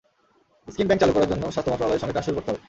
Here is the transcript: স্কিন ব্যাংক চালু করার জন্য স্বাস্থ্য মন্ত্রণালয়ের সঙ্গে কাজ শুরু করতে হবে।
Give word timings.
স্কিন 0.73 0.85
ব্যাংক 0.87 0.99
চালু 1.01 1.13
করার 1.15 1.31
জন্য 1.31 1.43
স্বাস্থ্য 1.53 1.71
মন্ত্রণালয়ের 1.71 2.01
সঙ্গে 2.01 2.15
কাজ 2.15 2.23
শুরু 2.25 2.35
করতে 2.37 2.49
হবে। 2.49 2.59